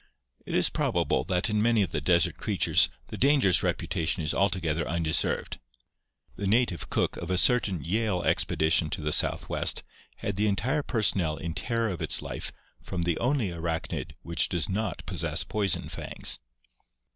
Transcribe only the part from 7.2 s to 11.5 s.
a certain Yale expedition to the Southwest had the entire personnel